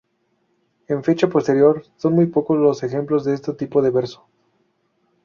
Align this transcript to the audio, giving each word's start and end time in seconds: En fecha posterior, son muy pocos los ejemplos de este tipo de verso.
En 0.87 1.03
fecha 1.03 1.29
posterior, 1.29 1.83
son 1.95 2.13
muy 2.13 2.25
pocos 2.25 2.57
los 2.57 2.81
ejemplos 2.81 3.23
de 3.23 3.35
este 3.35 3.53
tipo 3.53 3.83
de 3.83 3.91
verso. 3.91 4.27